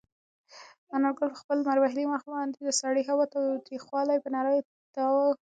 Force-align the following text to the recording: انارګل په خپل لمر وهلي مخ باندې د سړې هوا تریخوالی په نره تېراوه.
انارګل 0.95 1.27
په 1.33 1.37
خپل 1.41 1.57
لمر 1.61 1.77
وهلي 1.79 2.05
مخ 2.13 2.23
باندې 2.33 2.57
د 2.61 2.69
سړې 2.81 3.01
هوا 3.09 3.25
تریخوالی 3.65 4.17
په 4.21 4.29
نره 4.35 4.49
تېراوه. 4.93 5.33